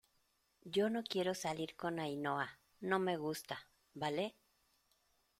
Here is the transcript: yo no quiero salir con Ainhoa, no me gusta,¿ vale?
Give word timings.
yo 0.63 0.89
no 0.89 1.03
quiero 1.03 1.35
salir 1.35 1.75
con 1.75 1.99
Ainhoa, 1.99 2.57
no 2.79 2.97
me 2.97 3.17
gusta,¿ 3.17 3.67
vale? 4.01 4.33